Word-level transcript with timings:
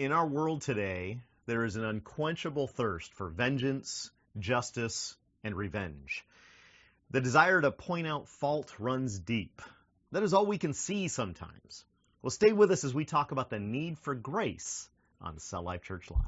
In 0.00 0.12
our 0.12 0.26
world 0.26 0.62
today, 0.62 1.20
there 1.44 1.62
is 1.66 1.76
an 1.76 1.84
unquenchable 1.84 2.66
thirst 2.66 3.12
for 3.12 3.28
vengeance, 3.28 4.10
justice, 4.38 5.14
and 5.44 5.54
revenge. 5.54 6.24
The 7.10 7.20
desire 7.20 7.60
to 7.60 7.70
point 7.70 8.06
out 8.06 8.26
fault 8.26 8.72
runs 8.78 9.18
deep. 9.18 9.60
That 10.12 10.22
is 10.22 10.32
all 10.32 10.46
we 10.46 10.56
can 10.56 10.72
see 10.72 11.08
sometimes. 11.08 11.84
Well, 12.22 12.30
stay 12.30 12.54
with 12.54 12.70
us 12.70 12.82
as 12.82 12.94
we 12.94 13.04
talk 13.04 13.30
about 13.30 13.50
the 13.50 13.58
need 13.58 13.98
for 13.98 14.14
grace 14.14 14.88
on 15.20 15.38
Cell 15.38 15.64
Life 15.64 15.82
Church 15.82 16.10
Live. 16.10 16.22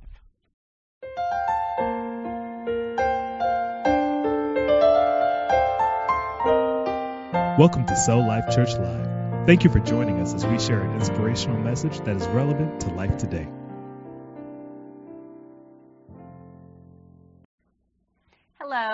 Welcome 7.59 7.87
to 7.87 7.97
Cell 7.97 8.19
Life 8.19 8.55
Church 8.55 8.75
Live. 8.75 9.47
Thank 9.47 9.65
you 9.65 9.71
for 9.71 9.81
joining 9.81 10.21
us 10.21 10.35
as 10.35 10.45
we 10.45 10.59
share 10.59 10.83
an 10.83 10.95
inspirational 10.95 11.57
message 11.57 12.01
that 12.01 12.17
is 12.17 12.27
relevant 12.27 12.83
to 12.83 12.91
life 12.91 13.17
today. 13.17 13.49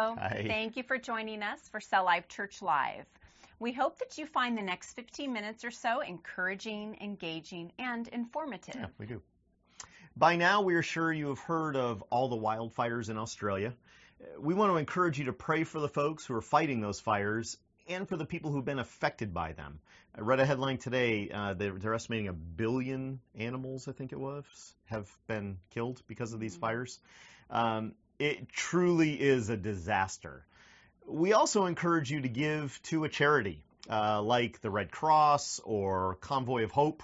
Hello. 0.08 0.16
Hi. 0.20 0.44
Thank 0.46 0.76
you 0.76 0.82
for 0.82 0.96
joining 0.96 1.42
us 1.42 1.60
for 1.68 1.80
Cell 1.80 2.04
Life 2.04 2.28
Church 2.28 2.62
Live. 2.62 3.04
We 3.58 3.72
hope 3.72 3.98
that 3.98 4.16
you 4.16 4.24
find 4.24 4.56
the 4.56 4.62
next 4.62 4.94
15 4.94 5.32
minutes 5.32 5.64
or 5.64 5.70
so 5.70 6.00
encouraging, 6.00 6.96
engaging, 7.00 7.72
and 7.78 8.08
informative. 8.08 8.76
Yeah, 8.76 8.86
we 8.96 9.06
do. 9.06 9.20
By 10.16 10.36
now, 10.36 10.62
we 10.62 10.76
are 10.76 10.82
sure 10.82 11.12
you 11.12 11.28
have 11.28 11.40
heard 11.40 11.76
of 11.76 12.02
all 12.10 12.28
the 12.28 12.36
wildfires 12.36 13.10
in 13.10 13.18
Australia. 13.18 13.74
We 14.38 14.54
want 14.54 14.72
to 14.72 14.76
encourage 14.78 15.18
you 15.18 15.26
to 15.26 15.32
pray 15.32 15.64
for 15.64 15.80
the 15.80 15.88
folks 15.88 16.24
who 16.24 16.34
are 16.34 16.40
fighting 16.40 16.80
those 16.80 17.00
fires 17.00 17.58
and 17.86 18.08
for 18.08 18.16
the 18.16 18.24
people 18.24 18.50
who've 18.50 18.64
been 18.64 18.78
affected 18.78 19.34
by 19.34 19.52
them. 19.52 19.78
I 20.16 20.22
read 20.22 20.40
a 20.40 20.46
headline 20.46 20.78
today, 20.78 21.28
uh, 21.32 21.54
they're, 21.54 21.72
they're 21.72 21.94
estimating 21.94 22.28
a 22.28 22.32
billion 22.32 23.20
animals, 23.34 23.88
I 23.88 23.92
think 23.92 24.12
it 24.12 24.18
was, 24.18 24.44
have 24.86 25.08
been 25.26 25.58
killed 25.70 26.00
because 26.08 26.32
of 26.32 26.40
these 26.40 26.56
fires. 26.56 26.98
Um, 27.50 27.92
it 28.18 28.48
truly 28.48 29.20
is 29.20 29.48
a 29.48 29.56
disaster. 29.56 30.44
We 31.06 31.32
also 31.32 31.66
encourage 31.66 32.10
you 32.10 32.20
to 32.22 32.28
give 32.28 32.80
to 32.84 33.04
a 33.04 33.08
charity 33.08 33.62
uh, 33.88 34.22
like 34.22 34.60
the 34.60 34.70
Red 34.70 34.90
Cross 34.90 35.60
or 35.64 36.16
Convoy 36.20 36.64
of 36.64 36.70
Hope. 36.70 37.02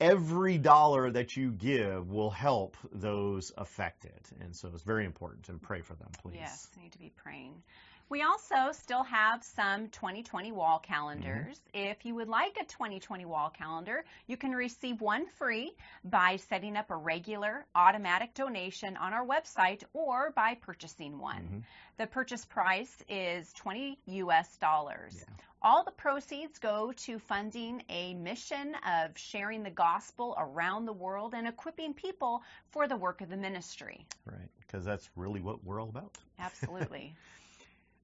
Every 0.00 0.56
dollar 0.56 1.10
that 1.10 1.36
you 1.36 1.50
give 1.50 2.10
will 2.10 2.30
help 2.30 2.76
those 2.90 3.52
affected. 3.58 4.18
And 4.40 4.56
so 4.56 4.70
it's 4.72 4.82
very 4.82 5.04
important 5.04 5.48
and 5.50 5.60
pray 5.60 5.82
for 5.82 5.94
them, 5.94 6.08
please. 6.22 6.36
Yes, 6.36 6.68
need 6.80 6.92
to 6.92 6.98
be 6.98 7.12
praying. 7.16 7.62
We 8.10 8.22
also 8.22 8.72
still 8.72 9.04
have 9.04 9.44
some 9.44 9.88
2020 9.90 10.50
wall 10.50 10.80
calendars. 10.80 11.62
If 11.72 12.04
you 12.04 12.16
would 12.16 12.28
like 12.28 12.56
a 12.60 12.64
2020 12.64 13.24
wall 13.24 13.50
calendar, 13.50 14.04
you 14.26 14.36
can 14.36 14.50
receive 14.50 15.00
one 15.00 15.28
free 15.28 15.70
by 16.02 16.34
setting 16.34 16.76
up 16.76 16.90
a 16.90 16.96
regular 16.96 17.66
automatic 17.76 18.34
donation 18.34 18.96
on 18.96 19.12
our 19.12 19.24
website 19.24 19.84
or 19.92 20.32
by 20.32 20.56
purchasing 20.56 21.20
one. 21.20 21.42
Mhm. 21.42 21.62
The 21.98 22.08
purchase 22.08 22.44
price 22.44 23.00
is 23.08 23.52
20 23.52 23.96
US 24.06 24.56
dollars. 24.56 25.14
Yeah. 25.16 25.34
All 25.62 25.84
the 25.84 25.92
proceeds 25.92 26.58
go 26.58 26.90
to 26.92 27.18
funding 27.20 27.84
a 27.90 28.14
mission 28.14 28.74
of 28.76 29.16
sharing 29.16 29.62
the 29.62 29.70
gospel 29.70 30.34
around 30.36 30.86
the 30.86 30.92
world 30.92 31.32
and 31.32 31.46
equipping 31.46 31.94
people 31.94 32.42
for 32.70 32.88
the 32.88 32.96
work 32.96 33.20
of 33.20 33.28
the 33.28 33.36
ministry. 33.36 34.04
Right, 34.24 34.50
because 34.58 34.84
that's 34.84 35.08
really 35.14 35.40
what 35.40 35.62
we're 35.62 35.80
all 35.80 35.90
about. 35.90 36.18
Absolutely. 36.40 37.14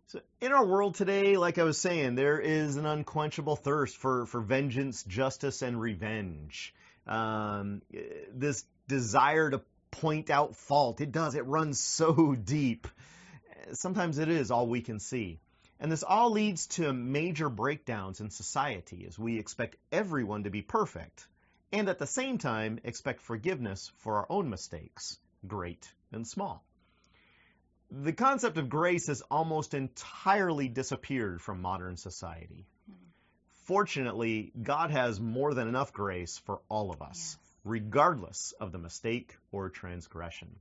So 0.08 0.20
in 0.40 0.52
our 0.52 0.64
world 0.64 0.94
today, 0.94 1.36
like 1.36 1.58
I 1.58 1.64
was 1.64 1.78
saying, 1.78 2.14
there 2.14 2.38
is 2.38 2.76
an 2.76 2.86
unquenchable 2.86 3.56
thirst 3.56 3.96
for, 3.96 4.24
for 4.26 4.40
vengeance, 4.40 5.02
justice, 5.02 5.62
and 5.62 5.80
revenge. 5.80 6.72
Um, 7.08 7.82
eh, 7.92 8.02
this 8.32 8.64
desire 8.86 9.50
to 9.50 9.62
point 9.90 10.30
out 10.30 10.54
fault, 10.54 11.00
it 11.00 11.10
does, 11.10 11.34
it 11.34 11.44
runs 11.46 11.80
so 11.98 12.36
deep. 12.36 12.86
Sometimes 13.72 14.18
it 14.18 14.28
is 14.28 14.52
all 14.52 14.68
we 14.68 14.80
can 14.80 15.00
see. 15.00 15.40
And 15.80 15.90
this 15.90 16.04
all 16.04 16.30
leads 16.30 16.68
to 16.68 16.92
major 16.92 17.48
breakdowns 17.48 18.20
in 18.20 18.30
society 18.30 19.06
as 19.08 19.18
we 19.18 19.40
expect 19.40 19.74
everyone 19.90 20.44
to 20.44 20.50
be 20.50 20.62
perfect 20.62 21.26
and 21.72 21.88
at 21.88 21.98
the 21.98 22.06
same 22.06 22.38
time 22.38 22.78
expect 22.84 23.22
forgiveness 23.22 23.90
for 23.96 24.18
our 24.18 24.26
own 24.30 24.48
mistakes, 24.50 25.18
great 25.48 25.92
and 26.12 26.26
small 26.26 26.65
the 27.90 28.12
concept 28.12 28.58
of 28.58 28.68
grace 28.68 29.06
has 29.06 29.22
almost 29.30 29.74
entirely 29.74 30.68
disappeared 30.68 31.40
from 31.40 31.62
modern 31.62 31.96
society. 31.96 32.66
Fortunately, 33.64 34.52
God 34.60 34.90
has 34.90 35.20
more 35.20 35.54
than 35.54 35.68
enough 35.68 35.92
grace 35.92 36.38
for 36.38 36.60
all 36.68 36.92
of 36.92 37.02
us, 37.02 37.36
regardless 37.64 38.52
of 38.60 38.70
the 38.70 38.78
mistake 38.78 39.36
or 39.50 39.70
transgression. 39.70 40.56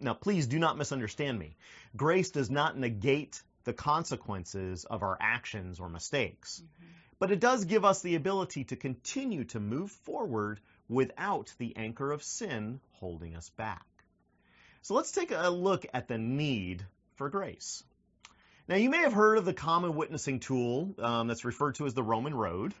Now, 0.00 0.12
please 0.14 0.46
do 0.46 0.58
not 0.58 0.76
misunderstand 0.76 1.38
me. 1.38 1.56
Grace 1.96 2.30
does 2.30 2.50
not 2.50 2.76
negate 2.76 3.42
the 3.64 3.72
consequences 3.72 4.84
of 4.84 5.02
our 5.02 5.16
actions 5.20 5.80
or 5.80 5.88
mistakes, 5.88 6.62
mm-hmm. 6.62 6.92
but 7.18 7.30
it 7.30 7.40
does 7.40 7.64
give 7.64 7.84
us 7.84 8.02
the 8.02 8.14
ability 8.16 8.64
to 8.64 8.76
continue 8.76 9.44
to 9.44 9.60
move 9.60 9.90
forward 9.90 10.60
without 10.88 11.52
the 11.58 11.76
anchor 11.76 12.12
of 12.12 12.22
sin 12.22 12.80
holding 12.92 13.34
us 13.34 13.50
back. 13.50 13.87
So 14.82 14.94
let's 14.94 15.12
take 15.12 15.30
a 15.30 15.50
look 15.50 15.86
at 15.92 16.08
the 16.08 16.18
need 16.18 16.84
for 17.16 17.28
grace. 17.28 17.84
Now, 18.68 18.76
you 18.76 18.90
may 18.90 18.98
have 18.98 19.12
heard 19.12 19.38
of 19.38 19.44
the 19.44 19.54
common 19.54 19.94
witnessing 19.96 20.40
tool 20.40 20.94
um, 20.98 21.28
that's 21.28 21.44
referred 21.44 21.76
to 21.76 21.86
as 21.86 21.94
the 21.94 22.02
Roman 22.02 22.34
Road. 22.34 22.74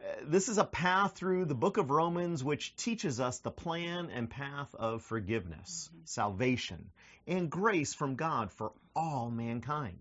Uh, 0.00 0.12
This 0.24 0.48
is 0.48 0.58
a 0.58 0.64
path 0.64 1.14
through 1.14 1.44
the 1.44 1.54
book 1.54 1.76
of 1.76 1.90
Romans 1.90 2.42
which 2.42 2.74
teaches 2.76 3.20
us 3.20 3.38
the 3.38 3.50
plan 3.50 4.10
and 4.10 4.28
path 4.28 4.74
of 4.74 5.02
forgiveness, 5.02 5.88
salvation, 6.04 6.90
and 7.26 7.48
grace 7.50 7.94
from 7.94 8.16
God 8.16 8.52
for 8.52 8.72
all 8.94 9.30
mankind. 9.30 9.98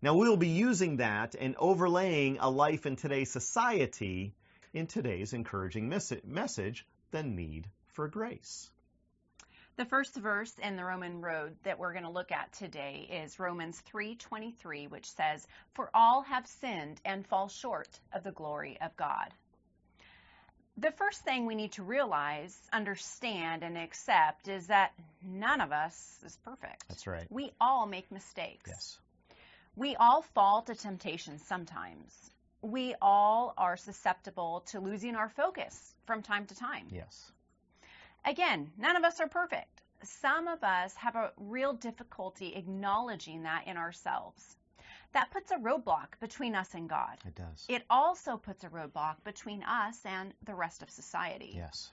Now, 0.00 0.14
we'll 0.14 0.36
be 0.36 0.48
using 0.48 0.98
that 0.98 1.34
and 1.34 1.56
overlaying 1.56 2.38
a 2.38 2.48
life 2.48 2.86
in 2.86 2.96
today's 2.96 3.30
society 3.32 4.34
in 4.74 4.86
today's 4.86 5.32
encouraging 5.32 5.88
mes- 5.88 6.22
message, 6.24 6.86
the 7.10 7.22
need 7.22 7.66
for 7.94 8.08
grace. 8.08 8.70
The 9.78 9.84
first 9.84 10.16
verse 10.16 10.52
in 10.58 10.74
the 10.74 10.84
Roman 10.84 11.20
road 11.20 11.56
that 11.62 11.78
we're 11.78 11.92
going 11.92 12.04
to 12.04 12.10
look 12.10 12.32
at 12.32 12.52
today 12.54 13.08
is 13.22 13.38
Romans 13.38 13.80
3:23 13.82 14.88
which 14.88 15.08
says, 15.12 15.46
"For 15.74 15.88
all 15.94 16.22
have 16.22 16.48
sinned 16.48 17.00
and 17.04 17.24
fall 17.24 17.46
short 17.46 18.00
of 18.12 18.24
the 18.24 18.32
glory 18.32 18.80
of 18.80 18.96
God." 18.96 19.32
The 20.78 20.90
first 20.90 21.22
thing 21.22 21.46
we 21.46 21.54
need 21.54 21.70
to 21.74 21.84
realize, 21.84 22.60
understand 22.72 23.62
and 23.62 23.78
accept 23.78 24.48
is 24.48 24.66
that 24.66 24.94
none 25.22 25.60
of 25.60 25.70
us 25.70 26.24
is 26.24 26.36
perfect. 26.38 26.88
That's 26.88 27.06
right. 27.06 27.30
We 27.30 27.52
all 27.60 27.86
make 27.86 28.10
mistakes. 28.10 28.68
Yes. 28.68 28.98
We 29.76 29.94
all 29.94 30.22
fall 30.22 30.62
to 30.62 30.74
temptation 30.74 31.38
sometimes. 31.38 32.32
We 32.62 32.96
all 33.00 33.54
are 33.56 33.76
susceptible 33.76 34.62
to 34.72 34.80
losing 34.80 35.14
our 35.14 35.28
focus 35.28 35.94
from 36.04 36.22
time 36.22 36.46
to 36.46 36.56
time. 36.56 36.88
Yes. 36.90 37.30
Again, 38.28 38.70
none 38.76 38.94
of 38.94 39.04
us 39.04 39.20
are 39.20 39.28
perfect. 39.28 39.80
Some 40.02 40.48
of 40.48 40.62
us 40.62 40.94
have 40.96 41.16
a 41.16 41.32
real 41.38 41.72
difficulty 41.72 42.54
acknowledging 42.54 43.44
that 43.44 43.66
in 43.66 43.78
ourselves. 43.78 44.58
That 45.14 45.30
puts 45.30 45.50
a 45.50 45.56
roadblock 45.56 46.20
between 46.20 46.54
us 46.54 46.74
and 46.74 46.90
God. 46.90 47.16
It 47.26 47.34
does. 47.34 47.64
It 47.70 47.84
also 47.88 48.36
puts 48.36 48.64
a 48.64 48.68
roadblock 48.68 49.24
between 49.24 49.62
us 49.62 50.04
and 50.04 50.34
the 50.44 50.54
rest 50.54 50.82
of 50.82 50.90
society. 50.90 51.54
Yes. 51.56 51.90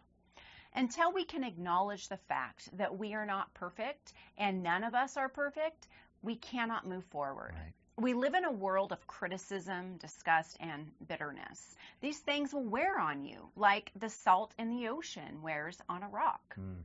Until 0.73 1.13
we 1.13 1.23
can 1.23 1.45
acknowledge 1.45 2.09
the 2.09 2.17
fact 2.17 2.69
that 2.77 2.97
we 2.97 3.13
are 3.13 3.25
not 3.25 3.53
perfect 3.53 4.11
and 4.37 4.61
none 4.61 4.83
of 4.83 4.93
us 4.93 5.15
are 5.15 5.29
perfect, 5.29 5.87
we 6.21 6.35
cannot 6.35 6.85
move 6.85 7.05
forward. 7.05 7.53
Right. 7.53 7.73
We 7.97 8.13
live 8.13 8.33
in 8.33 8.43
a 8.43 8.51
world 8.51 8.91
of 8.91 9.07
criticism, 9.07 9.97
disgust, 9.97 10.57
and 10.59 10.91
bitterness. 11.07 11.75
These 12.01 12.19
things 12.19 12.53
will 12.53 12.65
wear 12.65 12.99
on 12.99 13.23
you, 13.23 13.49
like 13.55 13.89
the 13.95 14.09
salt 14.09 14.53
in 14.59 14.69
the 14.69 14.89
ocean 14.89 15.41
wears 15.41 15.77
on 15.87 16.03
a 16.03 16.09
rock. 16.09 16.55
Mm. 16.59 16.83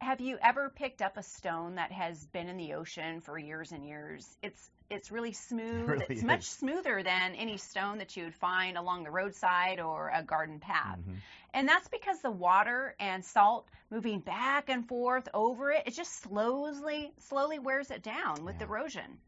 Have 0.00 0.20
you 0.20 0.38
ever 0.42 0.70
picked 0.70 1.02
up 1.02 1.16
a 1.18 1.22
stone 1.22 1.74
that 1.74 1.92
has 1.92 2.24
been 2.26 2.48
in 2.48 2.56
the 2.56 2.74
ocean 2.74 3.20
for 3.20 3.38
years 3.38 3.72
and 3.72 3.86
years? 3.86 4.26
It's 4.42 4.70
it's 4.90 5.10
really 5.10 5.32
smooth. 5.48 5.86
really 5.88 6.06
it's 6.08 6.20
is. 6.20 6.24
much 6.24 6.44
smoother 6.44 7.02
than 7.02 7.34
any 7.34 7.58
stone 7.58 7.98
that 7.98 8.16
you 8.16 8.24
would 8.24 8.34
find 8.34 8.76
along 8.78 9.04
the 9.04 9.10
roadside 9.10 9.80
or 9.80 10.10
a 10.14 10.22
garden 10.22 10.60
path. 10.60 10.98
Mhm. 10.98 11.16
And 11.52 11.68
that's 11.68 11.88
because 11.88 12.20
the 12.20 12.30
water 12.30 12.94
and 12.98 13.24
salt 13.24 13.68
moving 13.90 14.20
back 14.20 14.68
and 14.70 14.88
forth 14.88 15.28
over 15.34 15.70
it, 15.72 15.84
it 15.86 15.94
just 15.94 16.20
slowly 16.22 17.12
slowly 17.18 17.58
wears 17.58 17.90
it 17.90 18.02
down 18.02 18.44
with 18.44 18.56
Yeah. 18.60 18.66
erosion. 18.66 19.20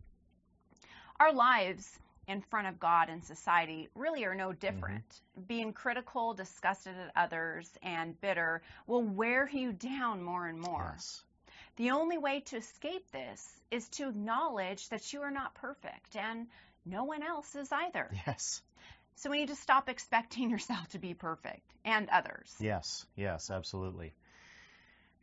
Our 1.19 1.33
lives 1.33 1.99
in 2.27 2.41
front 2.41 2.67
of 2.67 2.81
God 2.81 3.09
and 3.09 3.23
society 3.25 3.89
really 3.95 4.25
are 4.25 4.35
no 4.35 4.49
mm-hmm. 4.49 4.59
different. 4.59 5.21
Being 5.47 5.73
critical, 5.73 6.35
disgusted 6.35 6.95
at 6.97 7.13
others, 7.15 7.71
and 7.83 8.21
bitter 8.21 8.63
will 8.87 9.03
wear 9.03 9.49
you 9.49 9.73
down 9.73 10.23
more 10.23 10.47
and 10.47 10.61
more. 10.61 10.93
Yes. 10.95 11.23
The 11.77 11.91
only 11.91 12.19
way 12.19 12.41
to 12.41 12.57
escape 12.57 13.11
this 13.13 13.61
is 13.71 13.89
to 13.91 14.09
acknowledge 14.09 14.89
that 14.89 15.13
you 15.13 15.23
are 15.23 15.31
not 15.31 15.55
perfect 15.55 16.17
and 16.17 16.47
no 16.87 17.05
one 17.05 17.23
else 17.23 17.55
is 17.55 17.71
either. 17.71 18.11
Yes. 18.27 18.63
So 19.17 19.31
we 19.31 19.39
need 19.39 19.49
to 19.49 19.57
stop 19.57 19.89
expecting 19.89 20.51
yourself 20.55 20.89
to 20.89 20.99
be 20.99 21.15
perfect 21.15 21.63
and 21.85 22.09
others. 22.09 22.55
Yes, 22.61 23.05
yes, 23.15 23.51
absolutely. 23.51 24.15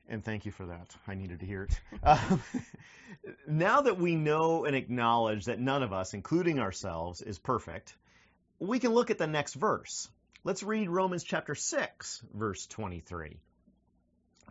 And 0.09 0.23
thank 0.23 0.45
you 0.45 0.51
for 0.51 0.65
that. 0.65 0.95
I 1.07 1.15
needed 1.15 1.39
to 1.39 1.45
hear 1.45 1.63
it. 1.63 1.79
Um, 2.03 2.43
now 3.47 3.81
that 3.81 3.97
we 3.97 4.15
know 4.15 4.65
and 4.65 4.75
acknowledge 4.75 5.45
that 5.45 5.59
none 5.59 5.83
of 5.83 5.93
us, 5.93 6.13
including 6.13 6.59
ourselves, 6.59 7.21
is 7.21 7.39
perfect, 7.39 7.95
we 8.59 8.79
can 8.79 8.91
look 8.91 9.09
at 9.09 9.17
the 9.17 9.27
next 9.27 9.53
verse. 9.53 10.09
Let's 10.43 10.63
read 10.63 10.89
Romans 10.89 11.23
chapter 11.23 11.55
6, 11.55 12.23
verse 12.33 12.67
23. 12.67 13.39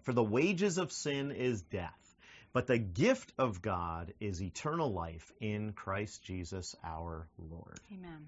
For 0.02 0.12
the 0.14 0.22
wages 0.22 0.78
of 0.78 0.90
sin 0.90 1.30
is 1.30 1.62
death, 1.62 2.16
but 2.52 2.66
the 2.66 2.78
gift 2.78 3.32
of 3.38 3.60
God 3.60 4.14
is 4.20 4.42
eternal 4.42 4.92
life 4.92 5.30
in 5.40 5.72
Christ 5.74 6.24
Jesus 6.24 6.74
our 6.82 7.28
Lord. 7.38 7.78
Amen. 7.92 8.26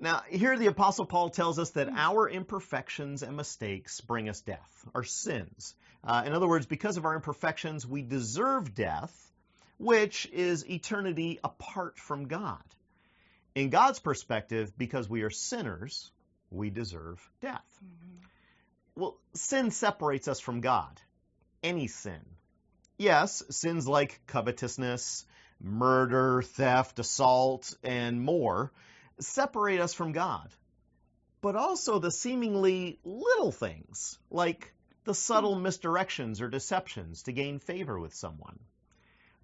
Now, 0.00 0.22
here 0.28 0.56
the 0.56 0.66
Apostle 0.66 1.06
Paul 1.06 1.30
tells 1.30 1.58
us 1.58 1.70
that 1.70 1.88
our 1.88 2.28
imperfections 2.28 3.22
and 3.22 3.36
mistakes 3.36 4.00
bring 4.00 4.28
us 4.28 4.40
death, 4.40 4.88
our 4.94 5.02
sins. 5.02 5.74
Uh, 6.04 6.22
in 6.24 6.32
other 6.32 6.46
words, 6.46 6.66
because 6.66 6.96
of 6.96 7.04
our 7.04 7.16
imperfections, 7.16 7.84
we 7.84 8.02
deserve 8.02 8.74
death, 8.74 9.12
which 9.76 10.28
is 10.32 10.68
eternity 10.68 11.40
apart 11.42 11.98
from 11.98 12.28
God. 12.28 12.62
In 13.56 13.70
God's 13.70 13.98
perspective, 13.98 14.72
because 14.78 15.08
we 15.08 15.22
are 15.22 15.30
sinners, 15.30 16.12
we 16.52 16.70
deserve 16.70 17.20
death. 17.40 17.66
Mm-hmm. 17.84 18.24
Well, 18.94 19.16
sin 19.34 19.72
separates 19.72 20.28
us 20.28 20.38
from 20.38 20.60
God. 20.60 21.00
Any 21.62 21.88
sin. 21.88 22.20
Yes, 22.98 23.42
sins 23.50 23.88
like 23.88 24.20
covetousness, 24.28 25.24
murder, 25.60 26.42
theft, 26.42 27.00
assault, 27.00 27.74
and 27.82 28.22
more 28.22 28.70
separate 29.20 29.80
us 29.80 29.94
from 29.94 30.12
God. 30.12 30.48
But 31.40 31.56
also 31.56 31.98
the 31.98 32.10
seemingly 32.10 32.98
little 33.04 33.52
things, 33.52 34.18
like 34.30 34.72
the 35.04 35.14
subtle 35.14 35.56
misdirections 35.56 36.40
or 36.40 36.48
deceptions 36.48 37.22
to 37.22 37.32
gain 37.32 37.58
favor 37.58 37.98
with 37.98 38.14
someone. 38.14 38.58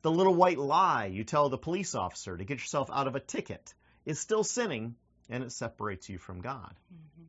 The 0.02 0.10
little 0.10 0.34
white 0.34 0.58
lie 0.58 1.06
you 1.06 1.24
tell 1.24 1.48
the 1.48 1.56
police 1.56 1.94
officer 1.94 2.36
to 2.36 2.44
get 2.44 2.58
yourself 2.58 2.90
out 2.92 3.06
of 3.06 3.14
a 3.14 3.20
ticket 3.20 3.72
is 4.04 4.20
still 4.20 4.44
sinning 4.44 4.96
and 5.30 5.42
it 5.42 5.52
separates 5.52 6.08
you 6.08 6.18
from 6.18 6.42
God. 6.42 6.74
Mm-hmm. 6.92 7.24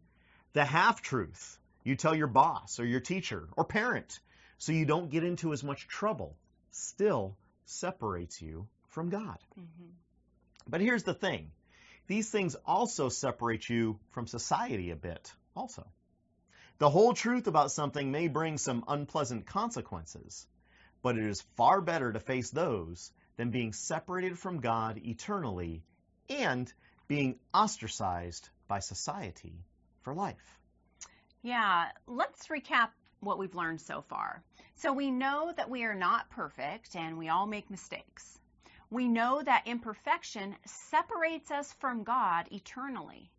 The 0.53 0.65
half 0.65 1.01
truth 1.01 1.57
you 1.83 1.95
tell 1.95 2.15
your 2.15 2.27
boss 2.27 2.79
or 2.79 2.85
your 2.85 2.99
teacher 2.99 3.47
or 3.55 3.63
parent 3.63 4.19
so 4.57 4.71
you 4.71 4.85
don't 4.85 5.09
get 5.09 5.23
into 5.23 5.53
as 5.53 5.63
much 5.63 5.87
trouble 5.87 6.35
still 6.71 7.37
separates 7.65 8.41
you 8.41 8.67
from 8.89 9.09
God. 9.09 9.37
Mm-hmm. 9.57 9.89
But 10.67 10.81
here's 10.81 11.03
the 11.03 11.13
thing 11.13 11.51
these 12.07 12.29
things 12.29 12.55
also 12.65 13.09
separate 13.09 13.69
you 13.69 13.99
from 14.11 14.27
society 14.27 14.91
a 14.91 14.95
bit, 14.95 15.33
also. 15.55 15.85
The 16.77 16.89
whole 16.89 17.13
truth 17.13 17.47
about 17.47 17.71
something 17.71 18.11
may 18.11 18.27
bring 18.27 18.57
some 18.57 18.83
unpleasant 18.87 19.45
consequences, 19.45 20.45
but 21.01 21.17
it 21.17 21.23
is 21.23 21.41
far 21.55 21.81
better 21.81 22.11
to 22.11 22.19
face 22.19 22.49
those 22.49 23.11
than 23.37 23.51
being 23.51 23.73
separated 23.73 24.37
from 24.37 24.59
God 24.59 24.99
eternally 25.03 25.83
and 26.29 26.71
being 27.07 27.39
ostracized 27.53 28.49
by 28.67 28.79
society 28.79 29.63
for 30.01 30.13
life. 30.13 30.59
Yeah, 31.41 31.89
let's 32.07 32.47
recap 32.47 32.89
what 33.19 33.37
we've 33.39 33.55
learned 33.55 33.81
so 33.81 34.01
far. 34.01 34.43
So 34.75 34.93
we 34.93 35.11
know 35.11 35.53
that 35.55 35.69
we 35.69 35.83
are 35.83 35.95
not 35.95 36.29
perfect 36.29 36.95
and 36.95 37.17
we 37.17 37.29
all 37.29 37.45
make 37.45 37.69
mistakes. 37.69 38.39
We 38.89 39.07
know 39.07 39.41
that 39.41 39.67
imperfection 39.67 40.55
separates 40.65 41.51
us 41.51 41.73
from 41.73 42.03
God 42.03 42.47
eternally. 42.51 43.31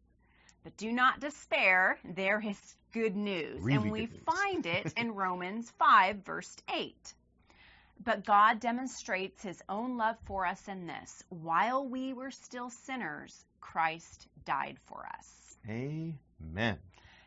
But 0.64 0.76
do 0.76 0.92
not 0.92 1.20
despair, 1.20 1.98
there 2.04 2.40
is 2.44 2.58
good 2.92 3.14
news. 3.16 3.62
Really 3.62 3.82
and 3.82 3.92
we 3.92 4.06
find 4.06 4.66
it 4.66 4.92
in 4.96 5.14
Romans 5.14 5.70
5, 5.78 6.16
verse 6.24 6.56
8. 6.74 7.14
But 8.04 8.24
God 8.24 8.60
demonstrates 8.60 9.42
his 9.42 9.62
own 9.68 9.96
love 9.96 10.16
for 10.24 10.44
us 10.44 10.66
in 10.68 10.86
this 10.86 11.22
while 11.28 11.86
we 11.86 12.12
were 12.12 12.30
still 12.30 12.70
sinners, 12.70 13.44
Christ 13.60 14.26
died 14.44 14.78
for 14.86 15.06
us. 15.18 15.56
Amen. 15.68 16.78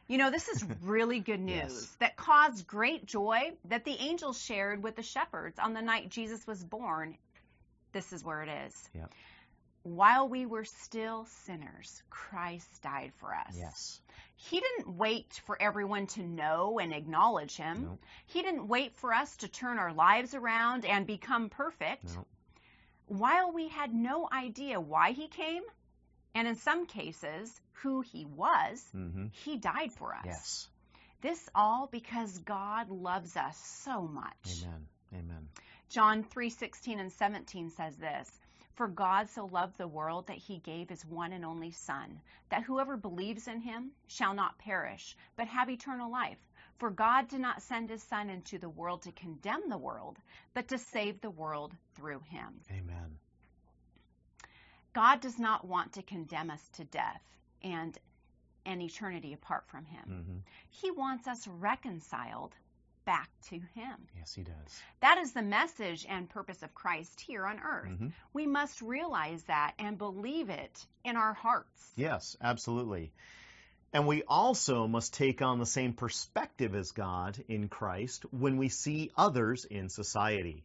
You 0.08 0.18
know, 0.18 0.32
this 0.32 0.48
is 0.50 0.64
really 0.84 1.20
good 1.20 1.40
news 1.40 1.56
Yes. 1.56 1.96
that 2.00 2.18
caused 2.18 2.68
great 2.68 3.06
joy 3.06 3.54
that 3.66 3.86
the 3.86 3.96
angels 4.00 4.42
shared 4.42 4.84
with 4.84 4.96
the 4.96 5.04
shepherds 5.04 5.60
on 5.60 5.74
the 5.74 5.82
night 5.82 6.10
Jesus 6.10 6.46
was 6.46 6.64
born. 6.64 7.18
This 7.92 8.14
is 8.14 8.24
where 8.24 8.44
it 8.44 8.50
is. 8.68 8.90
Yep. 8.94 9.12
While 9.84 10.28
we 10.28 10.46
were 10.46 10.66
still 10.66 11.26
sinners, 11.46 12.04
Christ 12.10 12.68
died 12.82 13.12
for 13.20 13.34
us. 13.34 13.56
Yes. 13.58 14.02
He 14.36 14.60
didn't 14.60 14.96
wait 14.98 15.42
for 15.46 15.62
everyone 15.62 16.08
to 16.08 16.22
know 16.22 16.80
and 16.80 16.94
acknowledge 16.94 17.56
him. 17.56 17.84
No. 17.84 17.98
He 18.28 18.42
didn't 18.42 18.68
wait 18.68 18.96
for 18.98 19.14
us 19.14 19.36
to 19.38 19.48
turn 19.48 19.80
our 19.80 19.94
lives 19.94 20.34
around 20.36 20.86
and 20.86 21.08
become 21.08 21.50
perfect. 21.50 22.06
No. 22.16 22.26
While 23.08 23.52
we 23.54 23.70
had 23.70 23.94
no 23.94 24.28
idea 24.32 24.80
why 24.80 25.12
he 25.12 25.28
came, 25.28 25.64
and 26.36 26.48
in 26.48 26.56
some 26.56 26.86
cases, 26.86 27.50
who 27.82 28.02
he 28.02 28.26
was, 28.26 28.84
hmm 28.92 29.28
he 29.32 29.58
died 29.58 29.92
for 29.94 30.14
us. 30.14 30.26
Yes. 30.26 30.68
This 31.22 31.50
all 31.56 31.90
because 31.92 32.38
God 32.40 32.90
loves 32.90 33.36
us 33.36 33.58
so 33.84 34.04
much. 34.04 34.64
Amen. 34.64 34.86
Amen. 35.14 35.48
John 35.90 36.24
3:16 36.24 37.00
and 37.00 37.12
17 37.12 37.72
says 37.72 37.98
this, 37.98 38.40
"For 38.74 38.88
God 38.88 39.28
so 39.28 39.46
loved 39.46 39.78
the 39.78 39.88
world 39.88 40.28
that 40.28 40.38
he 40.38 40.60
gave 40.60 40.88
his 40.88 41.04
one 41.04 41.34
and 41.34 41.44
only 41.44 41.72
son, 41.72 42.22
that 42.50 42.62
whoever 42.62 42.96
believes 42.96 43.48
in 43.48 43.60
him 43.62 43.92
shall 44.08 44.36
not 44.36 44.60
perish, 44.60 45.18
but 45.36 45.48
have 45.48 45.68
eternal 45.68 46.12
life. 46.12 46.38
For 46.78 46.92
God 46.92 47.28
did 47.28 47.42
not 47.42 47.64
send 47.64 47.90
his 47.90 48.04
son 48.04 48.30
into 48.30 48.60
the 48.60 48.70
world 48.70 49.02
to 49.02 49.12
condemn 49.14 49.68
the 49.68 49.80
world, 49.80 50.20
but 50.54 50.68
to 50.68 50.78
save 50.78 51.22
the 51.22 51.32
world 51.32 51.76
through 51.96 52.20
him." 52.20 52.62
Amen. 52.70 53.18
God 54.94 55.22
does 55.22 55.40
not 55.40 55.66
want 55.66 55.94
to 55.94 56.04
condemn 56.04 56.52
us 56.52 56.70
to 56.70 56.84
death 56.86 57.24
and 57.64 57.98
an 58.66 58.82
eternity 58.82 59.34
apart 59.34 59.68
from 59.68 59.86
him. 59.86 60.04
hmm 60.06 60.38
He 60.70 60.92
wants 60.92 61.28
us 61.28 61.48
reconciled 61.48 62.56
back 63.10 63.32
to 63.50 63.56
him. 63.56 63.98
Yes, 64.16 64.36
he 64.36 64.44
does. 64.44 64.82
That 65.02 65.18
is 65.18 65.32
the 65.32 65.42
message 65.42 66.06
and 66.08 66.30
purpose 66.30 66.62
of 66.62 66.76
Christ 66.76 67.20
here 67.20 67.44
on 67.44 67.60
earth. 67.60 67.90
hmm 67.98 68.08
We 68.34 68.46
must 68.46 68.84
realize 68.84 69.42
that 69.46 69.74
and 69.80 69.98
believe 69.98 70.52
it 70.52 70.86
in 71.04 71.16
our 71.16 71.34
hearts. 71.34 71.92
Yes, 71.96 72.38
absolutely. 72.40 73.12
And 73.94 74.06
we 74.06 74.22
also 74.28 74.86
must 74.86 75.16
take 75.16 75.42
on 75.42 75.58
the 75.58 75.66
same 75.66 75.94
perspective 75.94 76.76
as 76.76 76.92
God 76.92 77.44
in 77.48 77.68
Christ 77.68 78.26
when 78.30 78.58
we 78.58 78.70
see 78.70 79.10
others 79.18 79.66
in 79.66 79.90
society. 79.90 80.64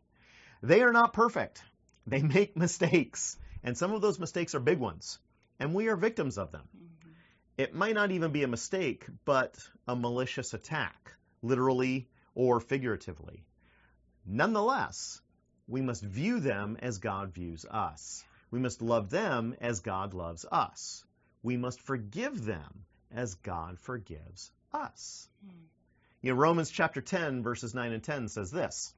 They 0.63 0.83
are 0.83 0.93
not 0.93 1.15
perfect. 1.15 1.63
They 2.07 2.21
make 2.37 2.59
mistakes. 2.59 3.39
And 3.63 3.79
some 3.79 3.95
of 3.95 4.03
those 4.03 4.19
mistakes 4.21 4.55
are 4.55 4.61
big 4.61 4.81
ones. 4.81 5.19
And 5.59 5.73
we 5.73 5.89
are 5.89 5.97
victims 5.97 6.37
of 6.37 6.53
them. 6.53 6.69
It 7.57 7.75
might 7.75 7.95
not 7.95 8.11
even 8.11 8.33
be 8.33 8.43
a 8.43 8.49
mistake, 8.49 9.07
but 9.25 9.57
a 9.89 9.97
malicious 9.97 10.53
attack, 10.53 11.15
literally 11.41 12.07
or 12.35 12.61
figuratively. 12.61 13.45
Nonetheless, 14.27 15.21
we 15.67 15.81
must 15.81 16.03
view 16.03 16.41
them 16.41 16.77
as 16.81 16.99
God 16.99 17.33
views 17.33 17.65
us. 17.71 18.25
We 18.51 18.59
must 18.59 18.83
love 18.83 19.11
them 19.11 19.55
as 19.61 19.81
God 19.81 20.15
loves 20.15 20.45
us. 20.51 21.05
We 21.43 21.57
must 21.57 21.81
forgive 21.81 22.45
them 22.45 22.85
as 23.11 23.35
God 23.35 23.79
forgives 23.79 24.51
us. 24.73 25.29
Hmm. 25.45 25.65
You 26.23 26.33
know, 26.33 26.39
Romans 26.39 26.71
chapter 26.71 27.01
10, 27.01 27.43
verses 27.43 27.75
9 27.75 27.93
and 27.93 28.03
10 28.03 28.29
says 28.29 28.51
this 28.51 28.95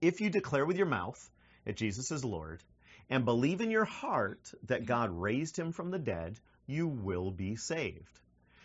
If 0.00 0.20
you 0.20 0.30
declare 0.30 0.66
with 0.66 0.76
your 0.76 0.86
mouth 0.86 1.30
that 1.64 1.76
Jesus 1.76 2.10
is 2.10 2.24
Lord 2.24 2.62
and 3.08 3.24
believe 3.24 3.60
in 3.60 3.70
your 3.70 3.84
heart 3.84 4.52
that 4.64 4.86
God 4.86 5.10
raised 5.10 5.56
him 5.56 5.72
from 5.72 5.90
the 5.90 5.98
dead, 5.98 6.38
you 6.66 6.88
will 6.88 7.30
be 7.30 7.56
saved. 7.56 8.20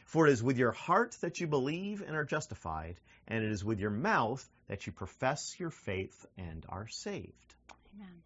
For 0.05 0.27
it 0.27 0.31
is 0.31 0.43
with 0.43 0.57
your 0.57 0.71
heart 0.71 1.17
that 1.21 1.39
you 1.39 1.47
believe 1.47 2.01
and 2.01 2.15
are 2.15 2.25
justified, 2.25 2.99
and 3.27 3.43
it 3.43 3.51
is 3.51 3.63
with 3.63 3.79
your 3.79 3.89
mouth 3.91 4.47
that 4.67 4.85
you 4.85 4.93
profess 4.93 5.55
your 5.59 5.71
faith 5.71 6.25
and 6.37 6.65
are 6.69 6.87
saved. 6.87 7.55
Amen. 7.95 8.21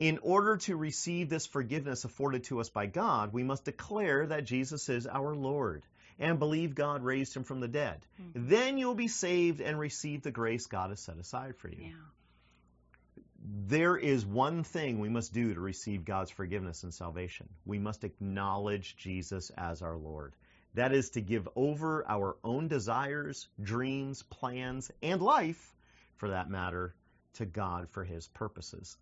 In 0.00 0.18
order 0.18 0.56
to 0.56 0.76
receive 0.76 1.28
this 1.28 1.46
forgiveness 1.46 2.04
afforded 2.04 2.44
to 2.44 2.60
us 2.60 2.68
by 2.68 2.86
God, 2.86 3.32
we 3.32 3.44
must 3.44 3.64
declare 3.64 4.26
that 4.26 4.44
Jesus 4.44 4.88
is 4.88 5.06
our 5.06 5.34
Lord 5.34 5.84
and 6.18 6.38
believe 6.38 6.74
God 6.74 7.02
raised 7.02 7.36
him 7.36 7.44
from 7.44 7.60
the 7.60 7.68
dead. 7.68 8.04
Mhm. 8.20 8.48
Then 8.48 8.78
you'll 8.78 8.94
be 8.94 9.08
saved 9.08 9.60
and 9.60 9.78
receive 9.78 10.22
the 10.22 10.30
grace 10.32 10.66
God 10.66 10.90
has 10.90 11.00
set 11.00 11.18
aside 11.18 11.56
for 11.56 11.68
you. 11.68 11.84
Yeah. 11.84 13.20
There 13.66 13.96
is 13.96 14.24
one 14.24 14.64
thing 14.64 14.98
we 14.98 15.08
must 15.08 15.32
do 15.32 15.54
to 15.54 15.60
receive 15.60 16.04
God's 16.04 16.30
forgiveness 16.30 16.82
and 16.82 16.92
salvation. 16.92 17.48
We 17.64 17.78
must 17.78 18.02
acknowledge 18.02 18.96
Jesus 18.96 19.50
as 19.50 19.82
our 19.82 19.96
Lord. 19.96 20.34
That 20.74 20.92
is 20.92 21.10
to 21.10 21.20
give 21.20 21.48
over 21.54 22.04
our 22.08 22.36
own 22.42 22.68
desires, 22.68 23.48
dreams, 23.60 24.22
plans, 24.22 24.90
and 25.02 25.22
life, 25.22 25.74
for 26.16 26.30
that 26.30 26.50
matter, 26.50 26.94
to 27.34 27.46
God 27.46 27.88
for 27.90 28.04
his 28.04 28.26
purposes, 28.28 28.96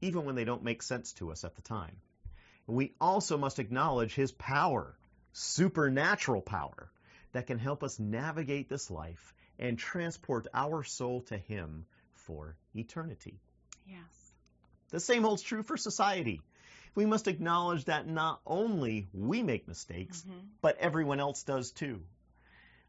even 0.00 0.24
when 0.24 0.34
they 0.36 0.44
don't 0.44 0.62
make 0.62 0.82
sense 0.82 1.12
to 1.14 1.32
us 1.32 1.44
at 1.44 1.56
the 1.56 1.62
time. 1.62 1.96
We 2.66 2.94
also 3.00 3.36
must 3.36 3.58
acknowledge 3.58 4.14
his 4.14 4.30
power, 4.30 4.96
supernatural 5.32 6.42
power, 6.42 6.90
that 7.32 7.46
can 7.46 7.58
help 7.58 7.82
us 7.82 7.98
navigate 7.98 8.68
this 8.68 8.90
life 8.90 9.34
and 9.58 9.78
transport 9.78 10.46
our 10.54 10.84
soul 10.84 11.22
to 11.22 11.36
him 11.36 11.86
for 12.14 12.56
eternity. 12.74 13.40
Yes. 13.86 14.32
The 14.90 15.00
same 15.00 15.22
holds 15.22 15.42
true 15.42 15.62
for 15.62 15.76
society. 15.76 16.40
We 16.94 17.06
must 17.06 17.28
acknowledge 17.28 17.84
that 17.84 18.06
not 18.06 18.40
only 18.46 19.08
we 19.12 19.42
make 19.42 19.68
mistakes, 19.68 20.22
Mhm. 20.22 20.48
but 20.60 20.78
everyone 20.78 21.20
else 21.20 21.42
does 21.42 21.70
too. 21.70 22.02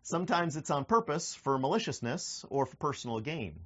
Sometimes 0.03 0.55
it's 0.57 0.71
on 0.71 0.85
purpose 0.85 1.35
for 1.35 1.59
maliciousness 1.59 2.43
or 2.49 2.65
for 2.65 2.75
personal 2.77 3.19
gain. 3.19 3.59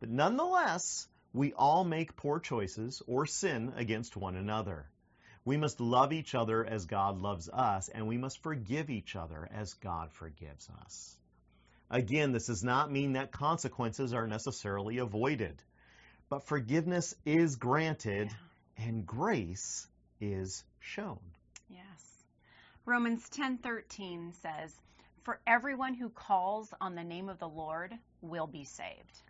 But 0.00 0.10
nonetheless, 0.10 1.08
we 1.32 1.52
all 1.54 1.84
make 1.84 2.16
poor 2.16 2.40
choices 2.40 3.02
or 3.06 3.26
sin 3.26 3.72
against 3.76 4.16
one 4.16 4.36
another. 4.36 4.86
We 5.44 5.56
must 5.56 5.80
love 5.80 6.12
each 6.12 6.34
other 6.34 6.64
as 6.64 6.84
God 6.84 7.18
loves 7.18 7.48
us, 7.48 7.88
and 7.88 8.06
we 8.06 8.18
must 8.18 8.42
forgive 8.42 8.90
each 8.90 9.16
other 9.16 9.48
as 9.50 9.74
God 9.74 10.12
forgives 10.12 10.68
us. 10.82 11.16
Again, 11.90 12.32
this 12.32 12.46
does 12.46 12.62
not 12.62 12.92
mean 12.92 13.14
that 13.14 13.32
consequences 13.32 14.12
are 14.12 14.26
necessarily 14.26 14.98
avoided, 14.98 15.62
but 16.28 16.46
forgiveness 16.46 17.14
is 17.24 17.56
granted 17.56 18.30
and 18.78 19.06
grace 19.06 19.86
is 20.20 20.64
shown. 20.80 21.20
Yes. 21.68 22.24
Romans 22.84 23.28
10:13 23.28 24.32
says, 24.32 24.74
"For 25.24 25.40
everyone 25.46 25.94
who 25.94 26.08
calls 26.08 26.72
on 26.80 26.94
the 26.94 27.04
name 27.04 27.28
of 27.28 27.38
the 27.38 27.48
Lord 27.48 27.98
will 28.22 28.46
be 28.46 28.64
saved." 28.64 29.22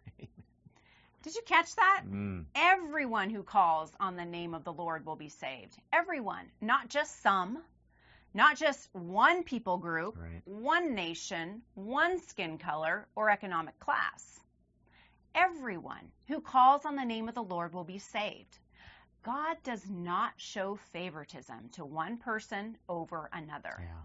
Did 1.22 1.34
you 1.34 1.42
catch 1.42 1.74
that? 1.74 2.04
Mm, 2.06 2.46
Everyone 2.54 3.28
who 3.30 3.42
calls 3.42 3.92
on 3.98 4.14
the 4.14 4.24
name 4.24 4.54
of 4.54 4.62
the 4.62 4.72
Lord 4.72 5.04
will 5.04 5.16
be 5.16 5.28
saved. 5.28 5.76
Everyone, 5.92 6.48
not 6.60 6.88
just 6.88 7.20
some, 7.20 7.62
not 8.32 8.56
just 8.56 8.88
one 8.94 9.42
people 9.42 9.78
group, 9.78 10.16
right. 10.16 10.42
one 10.44 10.94
nation, 10.94 11.62
one 11.74 12.20
skin 12.20 12.56
color, 12.58 13.08
or 13.16 13.30
economic 13.30 13.78
class. 13.80 14.40
Everyone 15.34 16.12
who 16.28 16.40
calls 16.40 16.84
on 16.84 16.94
the 16.94 17.04
name 17.04 17.28
of 17.28 17.34
the 17.34 17.42
Lord 17.42 17.72
will 17.72 17.84
be 17.84 17.98
saved. 17.98 18.58
God 19.28 19.56
does 19.62 19.88
not 19.90 20.32
show 20.38 20.76
favoritism 20.92 21.68
to 21.72 21.84
one 21.84 22.16
person 22.16 22.76
over 22.88 23.28
another. 23.32 23.76
Yeah. 23.78 24.02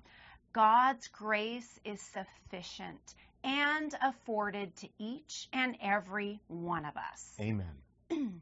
God's 0.51 1.07
grace 1.07 1.79
is 1.85 2.01
sufficient 2.01 3.15
and 3.43 3.93
afforded 4.03 4.75
to 4.77 4.89
each 4.99 5.47
and 5.53 5.77
every 5.81 6.41
one 6.47 6.85
of 6.85 6.97
us. 6.97 7.35
Amen. 7.39 8.41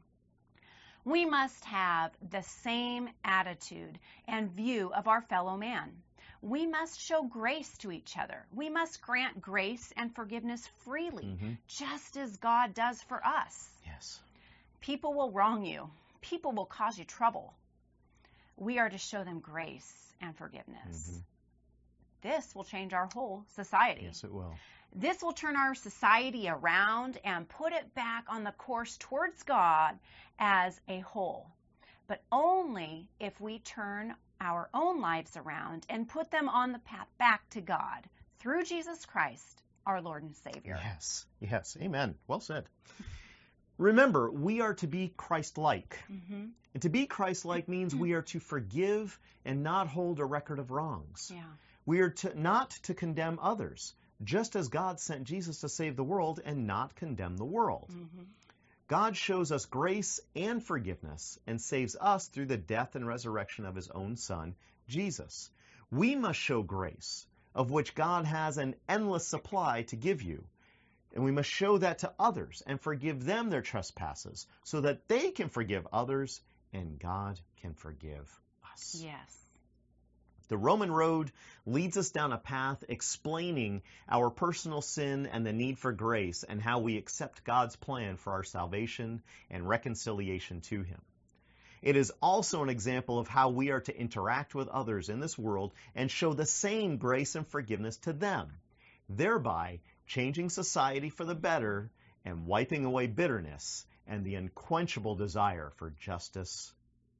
We 1.04 1.24
must 1.24 1.64
have 1.64 2.12
the 2.30 2.42
same 2.42 3.08
attitude 3.24 3.98
and 4.28 4.52
view 4.52 4.92
of 4.94 5.08
our 5.08 5.22
fellow 5.22 5.56
man. 5.56 5.90
We 6.42 6.66
must 6.66 7.00
show 7.00 7.24
grace 7.24 7.76
to 7.78 7.90
each 7.90 8.16
other. 8.16 8.46
We 8.54 8.70
must 8.70 9.02
grant 9.02 9.40
grace 9.40 9.92
and 9.96 10.14
forgiveness 10.14 10.64
freely, 10.84 11.24
Mhm. 11.24 11.58
just 11.66 12.16
as 12.16 12.36
God 12.36 12.74
does 12.74 13.02
for 13.02 13.24
us. 13.26 13.68
Yes. 13.84 14.20
People 14.80 15.14
will 15.14 15.32
wrong 15.32 15.64
you, 15.64 15.90
people 16.22 16.52
will 16.52 16.64
cause 16.64 16.98
you 16.98 17.04
trouble. 17.04 17.52
We 18.56 18.78
are 18.78 18.88
to 18.88 18.98
show 18.98 19.24
them 19.24 19.40
grace 19.40 19.92
and 20.20 20.36
forgiveness. 20.36 21.10
Mhm. 21.10 21.22
This 22.22 22.54
will 22.54 22.64
change 22.64 22.94
our 22.94 23.08
whole 23.12 23.44
society. 23.48 24.02
Yes, 24.04 24.24
it 24.24 24.32
will. 24.32 24.54
This 24.94 25.22
will 25.22 25.32
turn 25.32 25.56
our 25.56 25.74
society 25.74 26.48
around 26.48 27.18
and 27.24 27.48
put 27.48 27.72
it 27.72 27.94
back 27.94 28.26
on 28.28 28.44
the 28.44 28.52
course 28.52 28.96
towards 28.98 29.42
God 29.42 29.98
as 30.38 30.80
a 30.86 31.00
whole. 31.00 31.50
But 32.06 32.22
only 32.30 33.08
if 33.18 33.40
we 33.40 33.58
turn 33.60 34.14
our 34.40 34.68
own 34.74 35.00
lives 35.00 35.36
around 35.36 35.86
and 35.88 36.08
put 36.08 36.30
them 36.30 36.48
on 36.48 36.72
the 36.72 36.78
path 36.80 37.08
back 37.18 37.48
to 37.50 37.60
God 37.60 38.08
through 38.38 38.64
Jesus 38.64 39.06
Christ, 39.06 39.62
our 39.86 40.00
Lord 40.00 40.22
and 40.22 40.36
Savior. 40.36 40.78
Yes. 40.82 41.26
Yes. 41.40 41.76
Amen. 41.80 42.18
Well 42.26 42.40
said. 42.40 42.66
Remember, 43.78 44.30
we 44.30 44.60
are 44.60 44.74
to 44.74 44.86
be 44.86 45.12
Christ 45.16 45.58
like. 45.58 45.98
hmm 46.06 46.46
And 46.74 46.82
to 46.82 46.88
be 46.88 47.06
Christ 47.06 47.44
like 47.44 47.68
means 47.68 47.94
we 47.94 48.12
are 48.12 48.22
to 48.22 48.40
forgive 48.40 49.18
and 49.44 49.62
not 49.62 49.88
hold 49.88 50.20
a 50.20 50.24
record 50.24 50.58
of 50.58 50.70
wrongs. 50.70 51.30
Yeah. 51.34 51.42
We 51.84 52.00
are 52.00 52.10
to 52.10 52.38
not 52.40 52.70
to 52.84 52.94
condemn 52.94 53.38
others, 53.42 53.94
just 54.22 54.56
as 54.56 54.68
God 54.68 55.00
sent 55.00 55.24
Jesus 55.24 55.60
to 55.60 55.68
save 55.68 55.96
the 55.96 56.04
world 56.04 56.40
and 56.44 56.66
not 56.66 56.94
condemn 56.94 57.36
the 57.36 57.44
world. 57.44 57.90
hmm 57.90 58.24
God 58.88 59.16
shows 59.16 59.52
us 59.52 59.64
grace 59.64 60.20
and 60.36 60.62
forgiveness 60.62 61.38
and 61.46 61.58
saves 61.58 61.96
us 61.98 62.28
through 62.28 62.46
the 62.46 62.58
death 62.58 62.94
and 62.94 63.06
resurrection 63.06 63.64
of 63.64 63.74
his 63.74 63.88
own 63.88 64.16
Son, 64.16 64.54
Jesus. 64.86 65.50
We 65.90 66.14
must 66.14 66.38
show 66.38 66.62
grace, 66.62 67.26
of 67.54 67.70
which 67.70 67.94
God 67.94 68.26
has 68.26 68.58
an 68.58 68.74
endless 68.88 69.26
supply 69.26 69.82
to 69.84 69.96
give 69.96 70.20
you. 70.20 70.44
And 71.14 71.24
we 71.24 71.32
must 71.32 71.50
show 71.50 71.78
that 71.78 71.98
to 71.98 72.12
others 72.18 72.62
and 72.66 72.80
forgive 72.80 73.24
them 73.24 73.50
their 73.50 73.62
trespasses 73.62 74.46
so 74.64 74.80
that 74.80 75.08
they 75.08 75.30
can 75.30 75.48
forgive 75.48 75.86
others 75.92 76.40
and 76.72 76.98
God 76.98 77.38
can 77.60 77.74
forgive 77.74 78.28
us. 78.72 79.02
Yes. 79.02 79.42
The 80.48 80.58
Roman 80.58 80.90
road 80.92 81.32
leads 81.64 81.96
us 81.96 82.10
down 82.10 82.32
a 82.32 82.38
path 82.38 82.84
explaining 82.88 83.82
our 84.08 84.28
personal 84.28 84.82
sin 84.82 85.26
and 85.26 85.46
the 85.46 85.52
need 85.52 85.78
for 85.78 85.92
grace 85.92 86.42
and 86.42 86.60
how 86.60 86.80
we 86.80 86.98
accept 86.98 87.44
God's 87.44 87.76
plan 87.76 88.16
for 88.16 88.32
our 88.32 88.44
salvation 88.44 89.22
and 89.50 89.66
reconciliation 89.68 90.60
to 90.62 90.82
Him. 90.82 91.00
It 91.80 91.96
is 91.96 92.12
also 92.20 92.62
an 92.62 92.68
example 92.68 93.18
of 93.18 93.28
how 93.28 93.48
we 93.48 93.70
are 93.70 93.80
to 93.80 93.96
interact 93.96 94.54
with 94.54 94.68
others 94.68 95.08
in 95.08 95.20
this 95.20 95.38
world 95.38 95.72
and 95.94 96.10
show 96.10 96.32
the 96.32 96.46
same 96.46 96.98
grace 96.98 97.34
and 97.34 97.46
forgiveness 97.46 97.96
to 97.98 98.12
them, 98.12 98.52
thereby 99.08 99.80
changing 100.12 100.50
society 100.50 101.08
for 101.08 101.24
the 101.24 101.34
better 101.34 101.90
and 102.24 102.46
wiping 102.46 102.84
away 102.84 103.06
bitterness 103.06 103.86
and 104.06 104.24
the 104.24 104.34
unquenchable 104.34 105.14
desire 105.14 105.72
for 105.76 105.90
justice 106.00 106.72